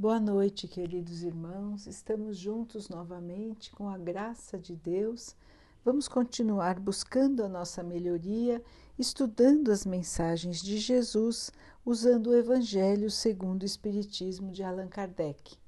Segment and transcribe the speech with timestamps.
[0.00, 1.86] Boa noite, queridos irmãos.
[1.86, 5.36] Estamos juntos novamente com a graça de Deus.
[5.84, 8.64] Vamos continuar buscando a nossa melhoria,
[8.98, 11.52] estudando as mensagens de Jesus,
[11.84, 15.58] usando o Evangelho segundo o Espiritismo de Allan Kardec.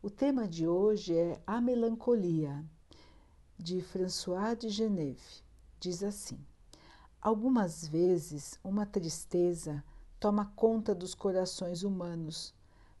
[0.00, 2.64] O tema de hoje é A Melancolia,
[3.58, 5.42] de François de Geneve.
[5.78, 6.38] Diz assim:
[7.20, 9.84] Algumas vezes uma tristeza
[10.18, 12.53] toma conta dos corações humanos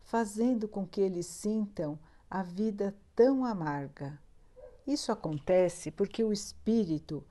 [0.04, 1.98] fazendo com que eles sintam
[2.30, 4.18] a vida tão amarga.
[4.86, 7.24] Isso acontece porque o espírito,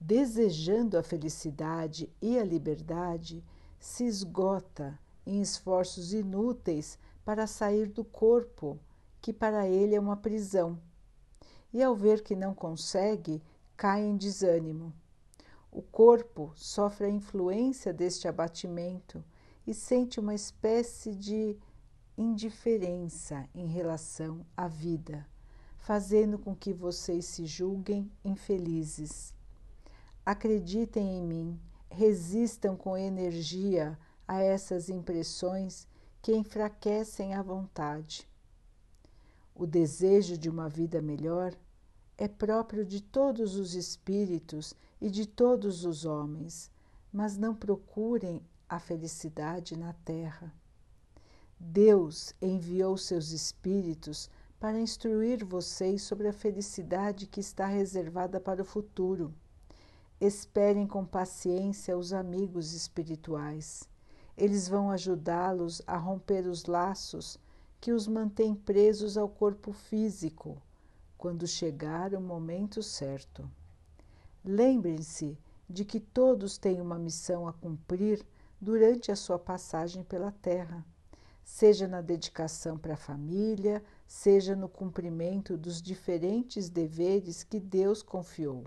[0.00, 3.44] desejando a felicidade e a liberdade,
[3.78, 8.78] se esgota em esforços inúteis para sair do corpo,
[9.20, 10.78] que para ele é uma prisão.
[11.72, 13.42] E ao ver que não consegue,
[13.76, 14.92] cai em desânimo.
[15.72, 19.22] O corpo sofre a influência deste abatimento
[19.66, 21.56] e sente uma espécie de
[22.20, 25.26] indiferença em relação à vida,
[25.78, 29.32] fazendo com que vocês se julguem infelizes.
[30.24, 31.60] Acreditem em mim,
[31.90, 33.98] resistam com energia
[34.28, 35.88] a essas impressões
[36.20, 38.28] que enfraquecem a vontade.
[39.54, 41.56] O desejo de uma vida melhor
[42.18, 46.70] é próprio de todos os espíritos e de todos os homens,
[47.10, 50.59] mas não procurem a felicidade na terra.
[51.62, 58.64] Deus enviou seus espíritos para instruir vocês sobre a felicidade que está reservada para o
[58.64, 59.32] futuro.
[60.18, 63.86] Esperem com paciência os amigos espirituais.
[64.38, 67.38] Eles vão ajudá-los a romper os laços
[67.78, 70.60] que os mantêm presos ao corpo físico,
[71.18, 73.48] quando chegar o momento certo.
[74.42, 75.38] Lembrem-se
[75.68, 78.26] de que todos têm uma missão a cumprir
[78.58, 80.84] durante a sua passagem pela Terra
[81.50, 88.64] seja na dedicação para a família, seja no cumprimento dos diferentes deveres que Deus confiou.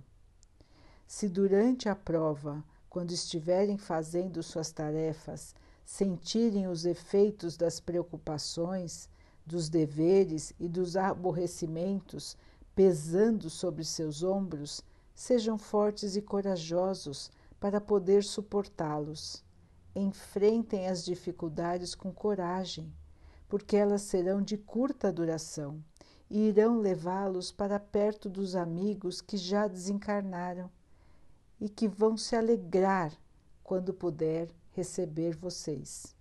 [1.08, 9.10] Se durante a prova, quando estiverem fazendo suas tarefas, sentirem os efeitos das preocupações,
[9.46, 12.38] dos deveres e dos aborrecimentos
[12.76, 14.82] pesando sobre seus ombros,
[15.16, 17.32] sejam fortes e corajosos
[17.62, 19.42] para poder suportá-los
[19.96, 22.94] enfrentem as dificuldades com coragem,
[23.48, 25.84] porque elas serão de curta duração
[26.30, 30.70] e irão levá-los para perto dos amigos que já desencarnaram
[31.62, 33.14] e que vão se alegrar
[33.64, 36.16] quando puder receber vocês.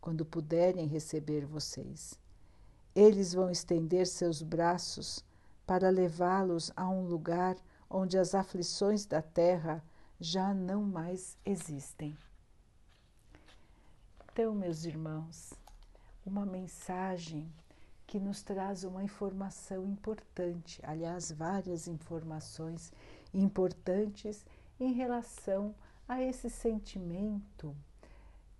[0.00, 2.18] Quando puderem receber vocês.
[2.94, 5.24] Eles vão estender seus braços
[5.66, 7.56] para levá-los a um lugar
[7.88, 9.82] onde as aflições da terra
[10.18, 12.16] já não mais existem.
[14.38, 15.54] Então, meus irmãos,
[16.22, 17.50] uma mensagem
[18.06, 22.92] que nos traz uma informação importante, aliás, várias informações
[23.32, 24.44] importantes
[24.78, 25.74] em relação
[26.06, 27.74] a esse sentimento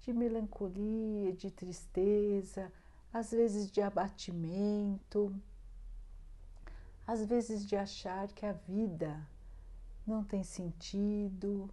[0.01, 2.73] de melancolia, de tristeza,
[3.13, 5.31] às vezes de abatimento,
[7.07, 9.29] às vezes de achar que a vida
[10.07, 11.69] não tem sentido,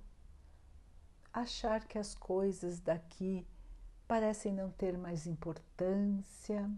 [1.31, 3.47] achar que as coisas daqui
[4.13, 6.69] parecem não ter mais importância.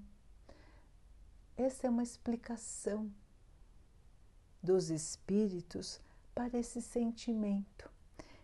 [1.58, 3.12] Essa é uma explicação
[4.64, 6.00] dos espíritos
[6.34, 7.92] para esse sentimento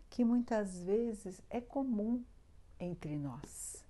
[0.09, 2.21] que muitas vezes é comum
[2.77, 3.85] entre nós.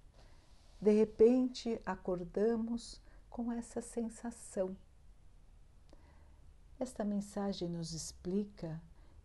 [0.80, 4.78] De repente acordamos com essa sensação.
[6.80, 8.80] Esta mensagem nos explica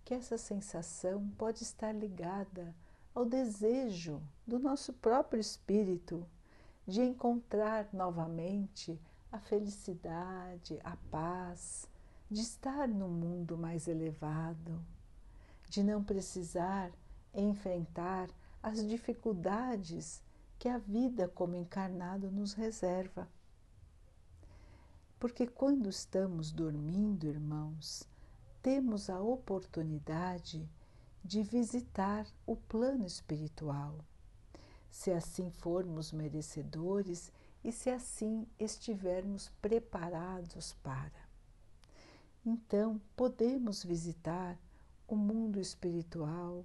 [0.07, 2.75] que essa sensação pode estar ligada
[3.17, 6.27] ao desejo do nosso próprio espírito
[6.87, 9.01] de encontrar novamente
[9.33, 11.89] a felicidade, a paz,
[12.31, 14.85] de estar no mundo mais elevado,
[15.67, 16.93] de não precisar
[17.33, 18.29] enfrentar
[18.63, 20.23] as dificuldades
[20.59, 23.27] que a vida como encarnado nos reserva.
[25.19, 28.07] Porque quando estamos dormindo, irmãos,
[28.63, 30.69] temos a oportunidade
[31.27, 33.99] de visitar o plano espiritual,
[34.89, 37.33] se assim formos merecedores
[37.65, 41.27] e se assim estivermos preparados para.
[42.45, 44.57] Então, podemos visitar
[45.09, 46.65] o mundo espiritual,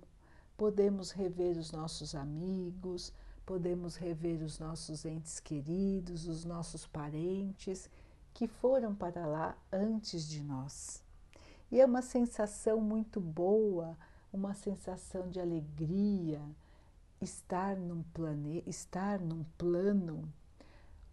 [0.56, 3.12] podemos rever os nossos amigos,
[3.44, 7.90] podemos rever os nossos entes queridos, os nossos parentes
[8.32, 11.04] que foram para lá antes de nós.
[11.72, 13.98] E é uma sensação muito boa
[14.32, 16.42] uma sensação de alegria,
[17.20, 20.32] estar num, plane, estar num plano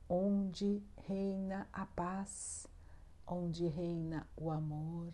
[0.09, 2.67] onde reina a paz,
[3.27, 5.13] onde reina o amor,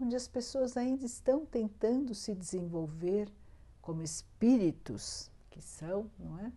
[0.00, 3.32] onde as pessoas ainda estão tentando se desenvolver
[3.80, 6.52] como espíritos que são, não é?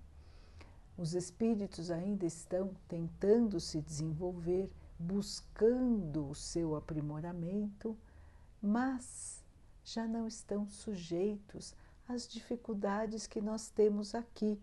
[0.97, 4.69] Os espíritos ainda estão tentando se desenvolver,
[4.99, 7.97] buscando o seu aprimoramento,
[8.61, 9.40] mas
[9.93, 11.75] já não estão sujeitos
[12.07, 14.57] às dificuldades que nós temos aqui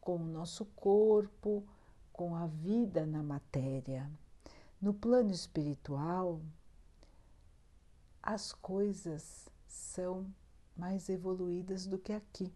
[0.00, 1.64] com o nosso corpo,
[2.12, 4.10] com a vida na matéria.
[4.80, 6.40] No plano espiritual,
[8.20, 10.26] as coisas são
[10.76, 12.52] mais evoluídas do que aqui.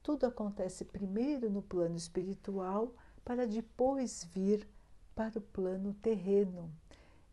[0.00, 2.94] Tudo acontece primeiro no plano espiritual
[3.24, 4.68] para depois vir
[5.12, 6.70] para o plano terreno,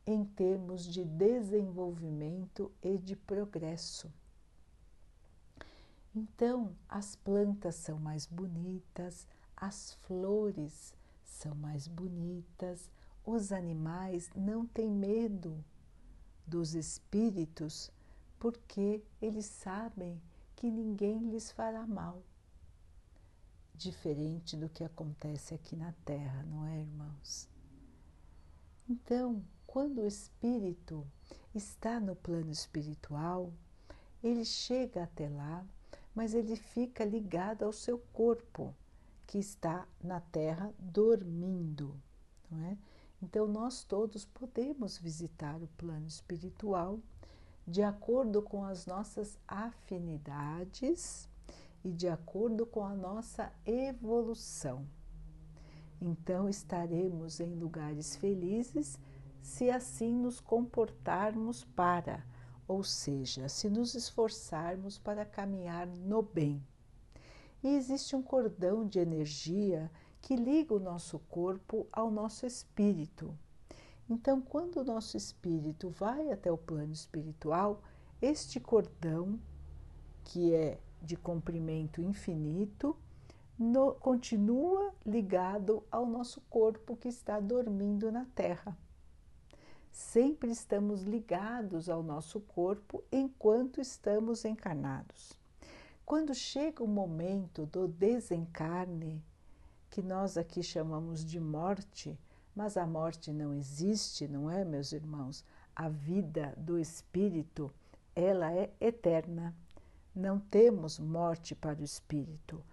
[0.06, 4.12] em termos de desenvolvimento e de progresso.
[6.14, 10.94] Então, as plantas são mais bonitas, as flores
[11.24, 12.92] são mais bonitas,
[13.26, 15.64] os animais não têm medo
[16.46, 17.92] dos espíritos
[18.40, 20.22] porque eles sabem
[20.56, 22.24] que ninguém lhes fará mal.
[23.74, 27.48] Diferente do que acontece aqui na Terra, não é, irmãos?
[28.90, 31.08] Então, quando o espírito
[31.56, 33.54] está no plano espiritual,
[34.22, 35.66] ele chega até lá,
[36.14, 38.76] mas ele fica ligado ao seu corpo,
[39.26, 41.96] que está na Terra dormindo,
[42.50, 42.78] não é?
[43.24, 47.00] Então, nós todos podemos visitar o plano espiritual
[47.66, 51.30] de acordo com as nossas afinidades
[51.82, 54.86] e de acordo com a nossa evolução.
[56.02, 59.00] Então, estaremos em lugares felizes
[59.42, 62.26] se assim nos comportarmos para,
[62.68, 66.64] ou seja, se nos esforçarmos para caminhar no bem.
[67.64, 69.92] E existe um cordão de energia
[70.22, 73.38] que liga o nosso corpo ao nosso espírito.
[74.10, 77.82] Então, quando o nosso espírito vai até o plano espiritual,
[78.22, 79.40] este cordão,
[80.24, 82.96] que é de comprimento infinito,
[83.58, 88.78] no, continua ligado ao nosso corpo que está dormindo na Terra.
[89.92, 95.34] Sempre estamos ligados ao nosso corpo enquanto estamos encarnados.
[96.06, 99.22] Quando chega o momento do desencarne,
[99.90, 102.18] que nós aqui chamamos de morte,
[102.56, 105.44] mas a morte não existe, não é, meus irmãos?
[105.76, 107.72] A vida do espírito,
[108.16, 109.54] ela é eterna.
[110.16, 112.64] Não temos morte para o espírito.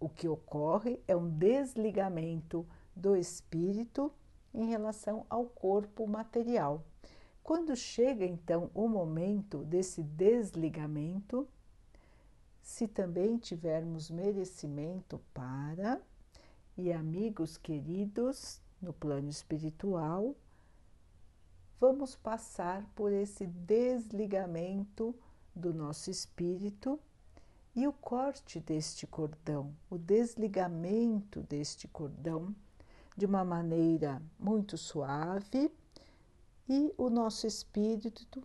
[0.00, 4.12] O que ocorre é um desligamento do espírito
[4.56, 6.82] em relação ao corpo material.
[7.42, 11.46] Quando chega então o momento desse desligamento,
[12.62, 16.00] se também tivermos merecimento para
[16.76, 20.34] e amigos queridos no plano espiritual,
[21.78, 25.14] vamos passar por esse desligamento
[25.54, 26.98] do nosso espírito
[27.74, 32.54] e o corte deste cordão, o desligamento deste cordão
[33.16, 35.72] de uma maneira muito suave
[36.68, 38.42] e o nosso espírito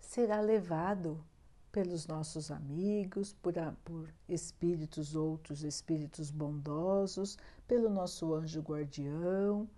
[0.00, 1.24] será levado
[1.70, 9.68] pelos nossos amigos, por, por espíritos, outros espíritos bondosos, pelo nosso anjo guardião.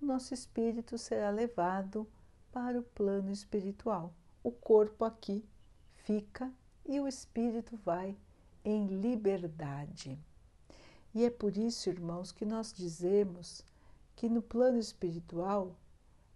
[0.00, 2.06] Nosso espírito será levado
[2.52, 4.12] para o plano espiritual.
[4.42, 5.44] O corpo aqui
[5.94, 6.52] fica
[6.84, 8.16] e o espírito vai
[8.64, 10.18] em liberdade.
[11.14, 13.62] E é por isso, irmãos, que nós dizemos
[14.16, 15.76] que no plano espiritual,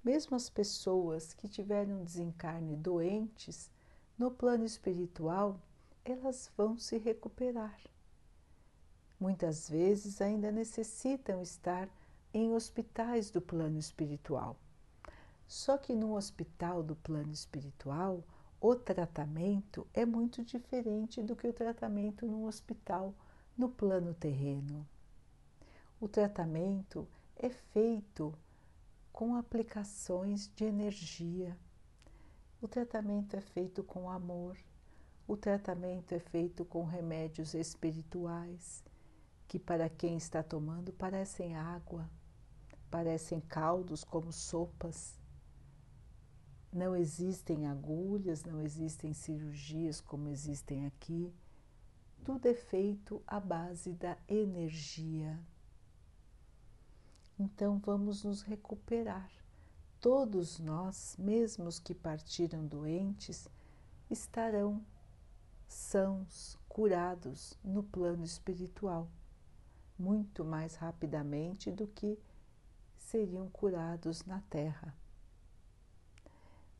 [0.05, 3.71] mesmo as pessoas que tiveram desencarne doentes,
[4.19, 5.61] no plano espiritual,
[6.05, 7.79] elas vão se recuperar.
[9.19, 11.89] Muitas vezes ainda necessitam estar
[12.33, 14.57] em hospitais do plano espiritual.
[15.47, 18.23] Só que no hospital do plano espiritual,
[18.61, 23.15] o tratamento é muito diferente do que o tratamento no hospital
[23.57, 24.87] no plano terreno.
[26.01, 28.35] O tratamento é feito
[29.13, 31.57] com aplicações de energia
[32.59, 34.57] o tratamento é feito com amor,
[35.29, 38.83] o tratamento é feito com remédios espirituais,
[39.47, 42.11] que para quem está tomando parecem água,
[42.91, 45.19] parecem caldos como sopas.
[46.73, 51.33] Não existem agulhas, não existem cirurgias como existem aqui.
[52.25, 55.39] Tudo é feito à base da energia.
[57.39, 59.31] Então vamos nos recuperar
[60.01, 63.49] todos nós, mesmo os que partiram doentes,
[64.11, 64.85] estarão
[65.67, 69.09] sãos, curados no plano espiritual.
[69.99, 72.19] muito mais rapidamente do que
[72.97, 74.95] seriam curados na Terra.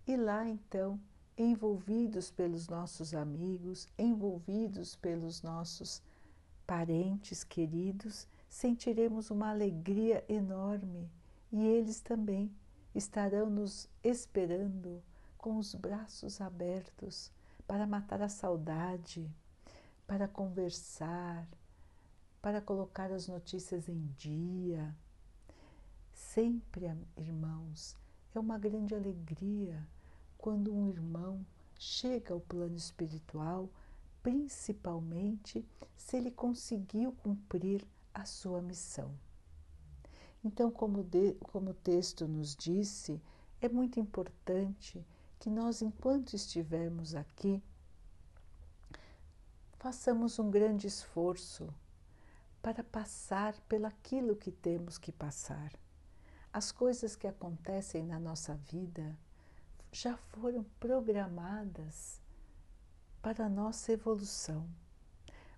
[0.07, 1.01] E lá então,
[1.37, 6.03] envolvidos pelos nossos amigos, envolvidos pelos nossos
[6.67, 11.11] parentes queridos, sentiremos uma alegria enorme
[11.53, 12.51] e eles também
[12.95, 15.03] estarão nos esperando
[15.37, 17.31] com os braços abertos
[17.67, 19.31] para matar a saudade,
[20.07, 21.47] para conversar,
[22.41, 24.95] para colocar as notícias em dia.
[26.13, 27.95] Sempre, irmãos,
[28.35, 29.87] é uma grande alegria
[30.39, 31.45] quando um irmão
[31.79, 33.69] chega ao plano espiritual,
[34.23, 35.65] principalmente
[35.97, 39.15] se ele conseguiu cumprir a sua missão.
[40.45, 43.21] Então, como, de, como o texto nos disse,
[43.61, 45.05] é muito importante
[45.39, 47.63] que nós, enquanto estivermos aqui,
[49.79, 51.73] façamos um grande esforço
[52.63, 55.73] para passar pelaquilo que temos que passar.
[56.53, 59.17] As coisas que acontecem na nossa vida
[59.97, 62.21] já foram programadas
[63.23, 64.69] para a nossa evolução.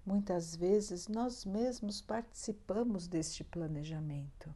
[0.07, 4.55] Muitas vezes nós mesmos participamos deste planejamento.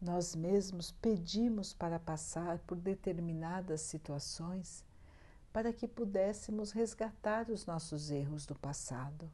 [0.00, 4.82] Nós mesmos pedimos para passar por determinadas situações
[5.52, 9.30] para que pudéssemos resgatar os nossos erros do passado.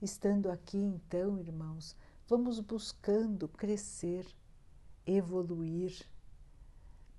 [0.00, 1.96] Estando aqui, então, irmãos,
[2.28, 4.24] vamos buscando crescer,
[5.06, 6.06] evoluir,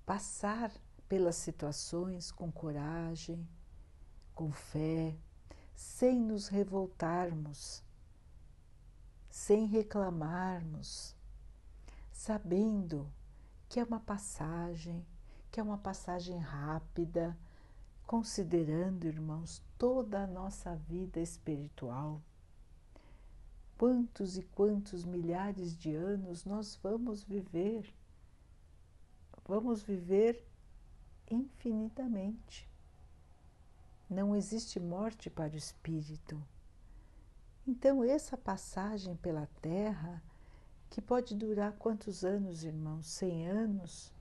[0.06, 0.72] passar
[1.08, 3.46] pelas situações com coragem,
[4.34, 5.16] com fé,
[5.74, 7.82] sem nos revoltarmos,
[9.28, 11.14] sem reclamarmos,
[12.12, 13.10] sabendo
[13.68, 15.04] que é uma passagem,
[15.50, 17.36] que é uma passagem rápida,
[18.06, 22.22] considerando, irmãos, toda a nossa vida espiritual
[23.76, 27.92] quantos e quantos milhares de anos nós vamos viver.
[29.46, 30.44] Vamos viver
[31.30, 32.68] infinitamente.
[34.08, 36.42] Não existe morte para o espírito.
[37.66, 40.22] Então, essa passagem pela Terra,
[40.88, 43.06] que pode durar quantos anos, irmãos?
[43.06, 44.12] Cem anos?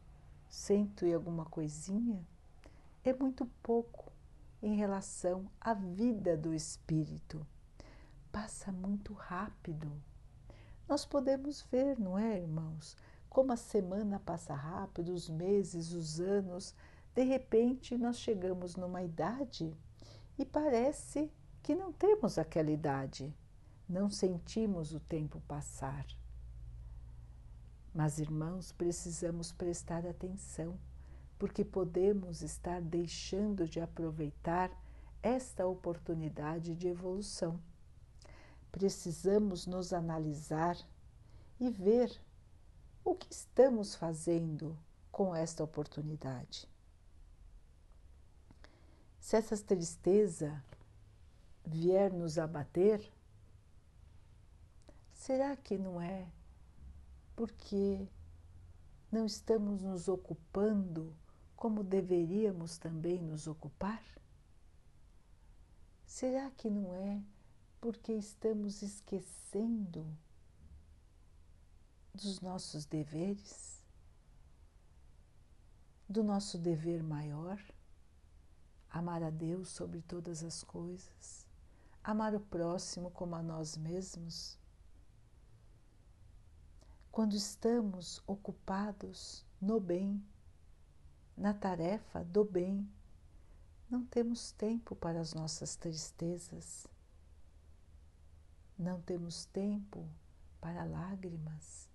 [0.50, 2.26] Cento e alguma coisinha?
[3.04, 4.12] É muito pouco
[4.62, 7.46] em relação à vida do espírito
[8.36, 9.90] passa muito rápido.
[10.90, 12.98] Nós podemos ver, não é, irmãos,
[13.30, 16.76] como a semana passa rápido, os meses, os anos.
[17.16, 19.74] De repente, nós chegamos numa idade
[20.38, 21.32] e parece
[21.64, 23.34] que não temos aquela idade,
[23.90, 26.06] não sentimos o tempo passar.
[27.94, 30.78] Mas, irmãos, precisamos prestar atenção,
[31.40, 34.70] porque podemos estar deixando de aproveitar
[35.24, 37.60] esta oportunidade de evolução
[38.76, 40.78] precisamos nos analisar
[41.58, 42.12] e ver
[43.06, 44.78] o que estamos fazendo
[45.10, 46.68] com esta oportunidade.
[49.26, 50.64] Se essa tristeza
[51.66, 53.12] vier nos abater,
[55.12, 56.32] será que não é
[57.36, 58.08] porque
[59.12, 61.12] não estamos nos ocupando
[61.56, 64.04] como deveríamos também nos ocupar?
[66.06, 67.20] Será que não é
[67.82, 70.06] porque estamos esquecendo
[72.14, 73.84] dos nossos deveres,
[76.08, 77.60] do nosso dever maior,
[78.96, 81.46] amar a Deus sobre todas as coisas,
[82.02, 84.58] amar o próximo como a nós mesmos.
[87.12, 90.26] Quando estamos ocupados no bem,
[91.36, 92.90] na tarefa do bem,
[93.90, 96.88] não temos tempo para as nossas tristezas.
[98.80, 100.08] Não temos tempo
[100.62, 101.90] para lágrimas,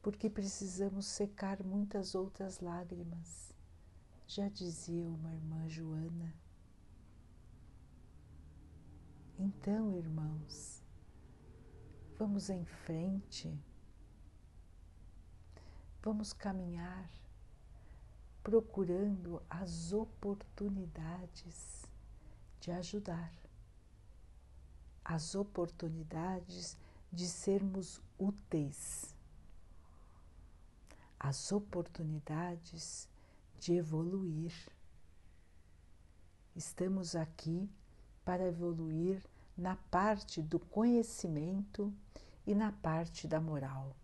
[0.00, 3.52] porque precisamos secar muitas outras lágrimas,
[4.28, 6.34] já dizia uma irmã Joana.
[9.38, 10.84] Então, irmãos,
[12.18, 13.58] vamos em frente,
[16.02, 17.10] vamos caminhar
[18.42, 21.86] procurando as oportunidades
[22.60, 23.32] de ajudar
[25.02, 26.76] as oportunidades
[27.10, 29.16] de sermos úteis,
[31.18, 33.08] as oportunidades
[33.58, 34.52] de evoluir.
[36.54, 37.68] Estamos aqui
[38.24, 39.22] para evoluir
[39.56, 41.92] na parte do conhecimento
[42.46, 43.96] e na parte da moral.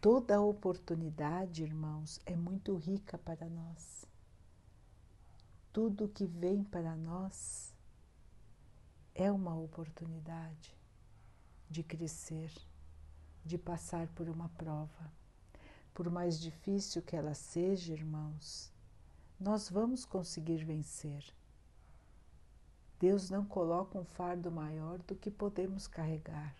[0.00, 4.06] Toda oportunidade, irmãos, é muito rica para nós.
[5.72, 7.74] Tudo que vem para nós
[9.14, 10.78] é uma oportunidade.
[11.68, 12.50] de crescer,
[13.44, 15.19] de passar por uma prova.
[16.00, 18.72] Por mais difícil que ela seja, irmãos,
[19.38, 21.22] nós vamos conseguir vencer.
[22.98, 26.56] Deus não coloca um fardo maior do que podemos carregar.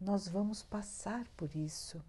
[0.00, 2.02] Nós vamos passar por isso.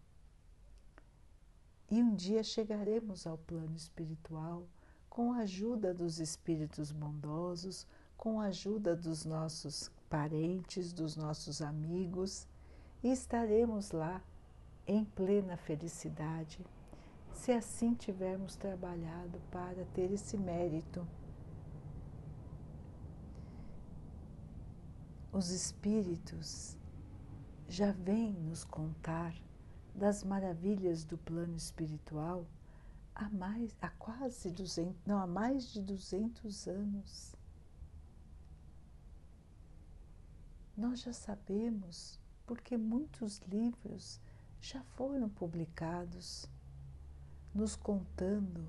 [1.92, 4.66] E um dia chegaremos ao plano espiritual
[5.10, 12.48] com a ajuda dos espíritos bondosos, com a ajuda dos nossos parentes, dos nossos amigos,
[13.04, 14.24] e estaremos lá
[14.88, 16.66] em plena felicidade,
[17.34, 21.08] se assim tivermos trabalhado para ter esse mérito.
[25.32, 26.78] Os espíritos
[27.68, 29.36] já vêm nos contar
[29.94, 32.46] das maravilhas do plano espiritual
[33.16, 37.34] há mais há quase 200, não, há mais de 200 anos.
[40.76, 44.20] Nós já sabemos, porque muitos livros
[44.66, 46.50] já foram publicados
[47.54, 48.68] nos contando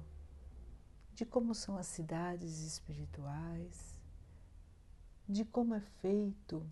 [1.15, 3.99] de como são as cidades espirituais,
[5.27, 6.63] de como é feito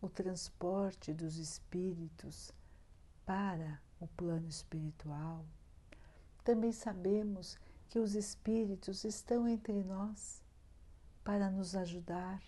[0.00, 2.50] o transporte dos espíritos
[3.24, 5.46] para o plano espiritual.
[6.42, 7.56] Também sabemos
[7.88, 10.42] que os espíritos estão entre nós
[11.22, 12.42] para nos ajudar,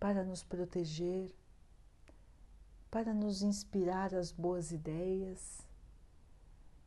[0.00, 1.30] para nos proteger,
[2.94, 5.66] para nos inspirar as boas ideias,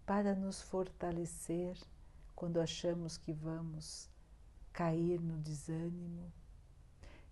[0.06, 1.78] para nos fortalecer
[2.34, 4.10] quando achamos que vamos
[4.72, 6.32] cair no desânimo.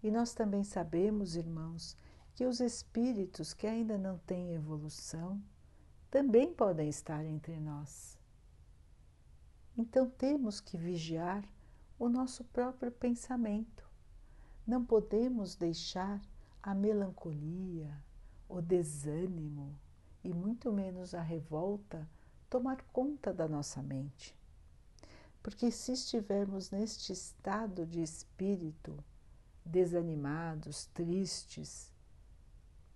[0.03, 1.95] E nós também sabemos, irmãos,
[2.33, 5.41] que os espíritos que ainda não têm evolução
[6.11, 8.19] também podem estar entre nós.
[9.77, 11.47] Então temos que vigiar
[11.97, 13.89] o nosso próprio pensamento.
[14.67, 16.21] Não podemos deixar
[16.61, 18.03] a melancolia,
[18.47, 19.77] o desânimo
[20.23, 22.07] e muito menos a revolta
[22.49, 24.35] tomar conta da nossa mente.
[25.41, 29.03] Porque se estivermos neste estado de espírito,
[29.63, 31.91] desanimados, tristes,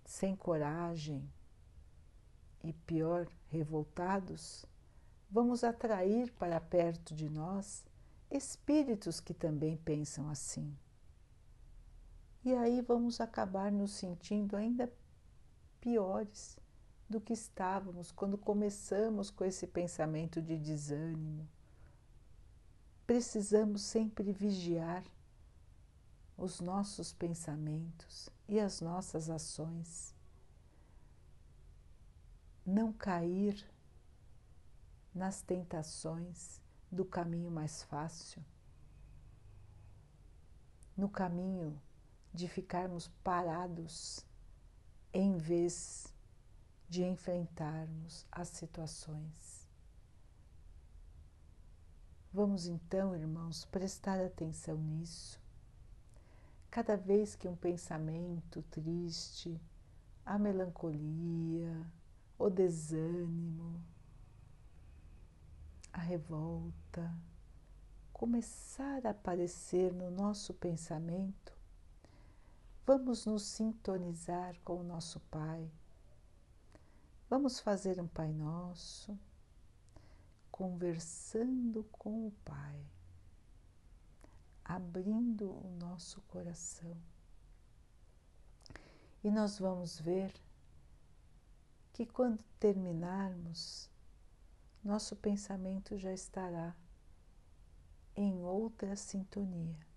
[0.04, 1.30] sem coragem
[2.64, 4.66] e pior, revoltados,
[5.30, 7.84] vamos atrair para perto de nós
[8.30, 10.76] espíritos que também pensam assim.
[12.44, 14.90] E aí vamos acabar nos sentindo ainda
[15.80, 16.58] piores
[17.08, 21.48] do que estávamos quando começamos com esse pensamento de desânimo.
[23.06, 25.02] Precisamos sempre vigiar
[26.36, 30.14] os nossos pensamentos e as nossas ações.
[32.64, 33.68] Não cair
[35.12, 38.44] nas tentações do caminho mais fácil,
[40.96, 41.80] no caminho
[42.32, 44.24] de ficarmos parados
[45.12, 46.12] em vez
[46.88, 49.68] de enfrentarmos as situações.
[52.32, 55.40] Vamos então, irmãos, prestar atenção nisso
[56.70, 59.60] Cada vez que um pensamento triste,
[60.24, 61.84] a melancolia,
[62.38, 63.82] o desânimo,
[65.92, 67.12] a revolta
[68.12, 71.52] começar a aparecer no nosso pensamento,
[72.98, 75.70] vamos nos sintonizar com o nosso Pai.
[77.28, 79.16] Vamos fazer um Pai Nosso,
[80.50, 82.84] conversando com o Pai
[84.64, 86.96] abrindo o nosso coração.
[89.22, 90.34] E nós vamos ver
[91.92, 93.88] que quando terminarmos,
[94.82, 96.74] nosso pensamento já estará
[98.16, 99.89] em outra sintonia.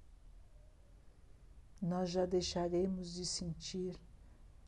[1.84, 3.96] Nós já deixaremos de sentir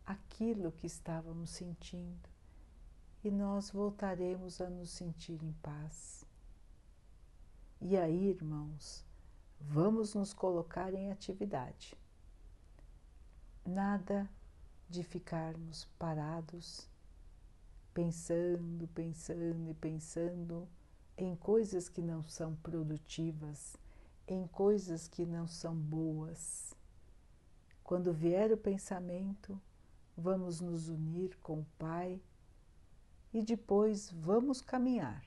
[0.05, 2.29] aquilo que estávamos sentindo
[3.23, 6.23] e nós voltaremos a nos sentir em paz.
[7.81, 9.05] E aí, irmãos,
[9.59, 11.95] Vamos nos colocar em atividade.
[13.65, 14.29] Nada
[14.87, 16.87] de ficarmos parados,
[17.93, 20.67] pensando, pensando e pensando
[21.17, 23.75] em coisas que não são produtivas,
[24.27, 26.74] em coisas que não são boas.
[27.85, 29.61] Quando vier o pensamento,
[30.17, 32.19] vamos nos unir com o Pai
[33.31, 35.23] e depois vamos caminhar,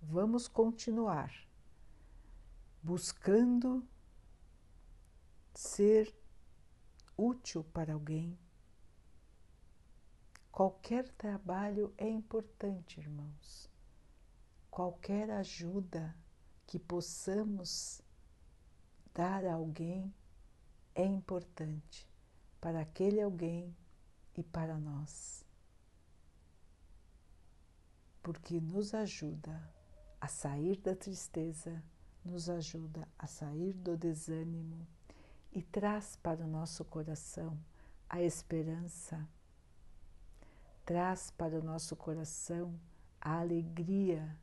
[0.00, 1.30] vamos continuar
[2.82, 3.86] buscando
[5.54, 6.16] ser
[7.14, 8.38] útil para alguém.
[10.50, 13.70] Qualquer trabalho é importante, irmãos.
[14.70, 16.16] Qualquer ajuda
[16.66, 18.00] que possamos
[19.12, 20.14] dar a alguém
[20.96, 22.08] é importante,
[22.58, 23.76] para aquele alguém
[24.34, 25.44] e para nós.
[28.22, 29.70] Porque nos ajuda
[30.18, 31.84] a sair da tristeza,
[32.24, 34.88] nos ajuda a sair do desânimo
[35.52, 37.58] e traz para o nosso coração
[38.08, 39.28] a esperança,
[40.82, 42.74] traz para o nosso coração
[43.20, 44.34] a alegria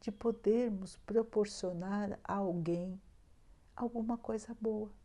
[0.00, 3.00] de podermos proporcionar a alguém
[3.74, 4.97] alguma coisa boa.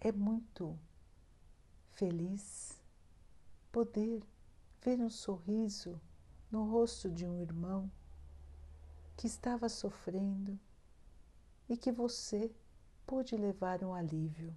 [0.00, 0.78] É muito
[1.90, 2.80] feliz
[3.72, 4.22] poder
[4.80, 6.00] ver um sorriso
[6.52, 7.90] no rosto de um irmão
[9.16, 10.56] que estava sofrendo
[11.68, 12.54] e que você
[13.04, 14.54] pôde levar um alívio.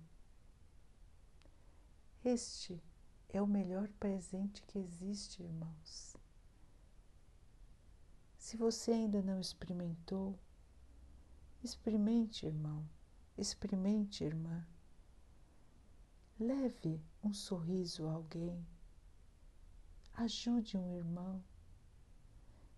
[2.24, 2.80] Este
[3.28, 6.16] é o melhor presente que existe, irmãos.
[8.38, 10.38] Se você ainda não experimentou,
[11.64, 12.88] experimente, irmão,
[13.36, 14.64] experimente, irmã.
[16.42, 18.66] Leve um sorriso a alguém.
[20.16, 21.44] Ajude um irmão.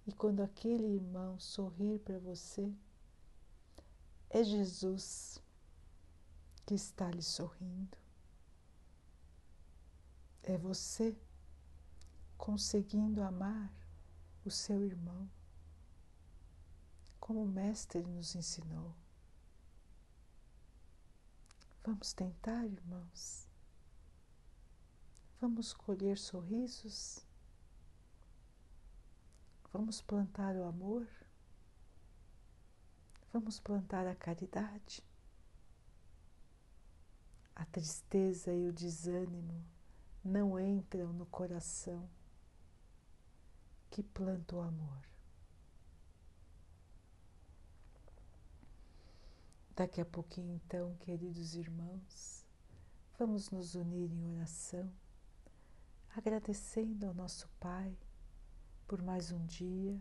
[0.05, 2.75] E quando aquele irmão sorrir para você,
[4.29, 5.41] é Jesus
[6.65, 7.97] que está lhe sorrindo.
[10.43, 11.15] É você
[12.37, 13.73] conseguindo amar
[14.43, 15.31] o seu irmão,
[17.17, 18.93] como o Mestre nos ensinou.
[21.81, 23.52] Vamos tentar, irmãos?
[25.43, 27.19] Vamos colher sorrisos?
[29.73, 31.05] Vamos plantar o amor?
[33.33, 35.03] Vamos plantar a caridade?
[37.53, 39.61] A tristeza e o desânimo
[40.23, 42.09] não entram no coração
[43.91, 45.05] que planta o amor.
[49.75, 52.45] Daqui a pouquinho, então, queridos irmãos,
[53.19, 54.89] vamos nos unir em oração,
[56.15, 57.97] agradecendo ao nosso Pai
[58.87, 59.99] por mais um dia,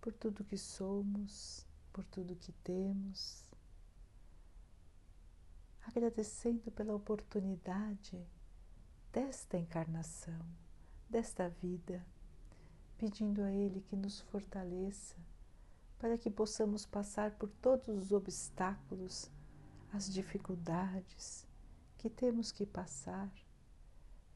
[0.00, 3.44] por tudo que somos, por tudo que temos.
[5.84, 8.24] Agradecendo pela oportunidade
[9.12, 10.46] desta encarnação,
[11.08, 12.06] desta vida,
[12.96, 15.16] pedindo a Ele que nos fortaleça
[15.98, 19.28] para que possamos passar por todos os obstáculos,
[19.92, 21.46] as dificuldades
[21.98, 23.32] que temos que passar,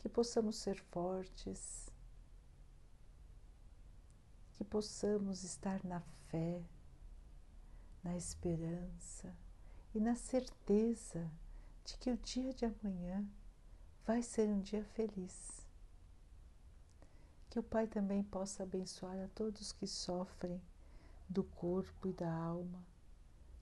[0.06, 1.90] que possamos ser fortes,
[4.54, 6.62] que possamos estar na fé,
[8.04, 9.36] na esperança
[9.92, 11.28] e na certeza
[11.84, 13.28] de que o dia de amanhã
[14.04, 15.66] vai ser um dia feliz.
[17.50, 20.62] Que o Pai também possa abençoar a todos que sofrem
[21.28, 22.86] do corpo e da alma,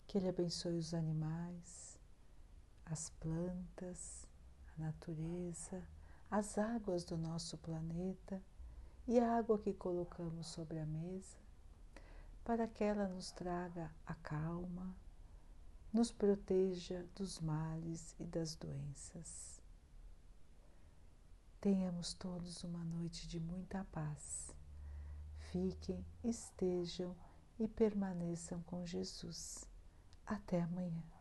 [0.07, 1.99] que Ele abençoe os animais,
[2.85, 4.29] as plantas,
[4.77, 5.83] a natureza,
[6.35, 8.43] as águas do nosso planeta
[9.07, 11.39] e a água que colocamos sobre a mesa,
[12.43, 14.97] para que ela nos traga a calma,
[15.93, 19.63] nos proteja dos males e das doenças.
[21.61, 24.53] Tenhamos todos uma noite de muita paz.
[25.53, 27.15] Fiquem, estejam
[27.61, 29.69] e permaneçam com Jesus.
[30.27, 31.14] Até amanhã.